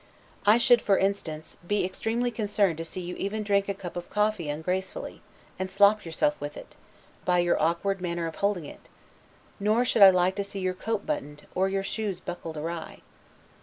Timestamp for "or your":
11.53-11.83